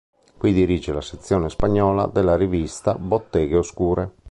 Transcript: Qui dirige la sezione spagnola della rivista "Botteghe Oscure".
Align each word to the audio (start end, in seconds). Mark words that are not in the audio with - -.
Qui 0.39 0.51
dirige 0.51 0.91
la 0.93 0.99
sezione 1.01 1.47
spagnola 1.47 2.07
della 2.07 2.35
rivista 2.35 2.95
"Botteghe 2.95 3.55
Oscure". 3.57 4.13